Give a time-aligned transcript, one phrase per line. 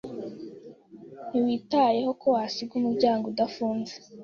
[1.27, 3.93] Ntiwitayeho ko wasiga umuryango udafunze.